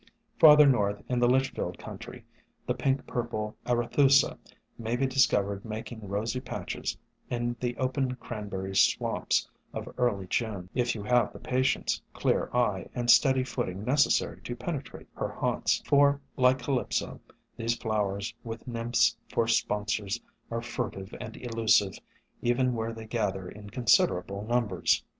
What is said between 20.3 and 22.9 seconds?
are furtive and elusive, even